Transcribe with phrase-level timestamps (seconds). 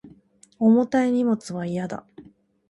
[0.57, 2.07] 重たい荷物は嫌だ